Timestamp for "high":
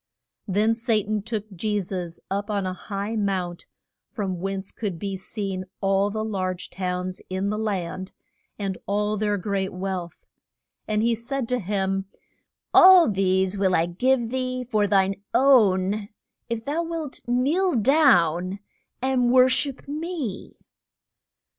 2.73-3.15